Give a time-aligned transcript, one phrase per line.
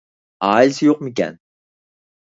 [0.47, 1.37] ئائىلىسى يوقمىكەن؟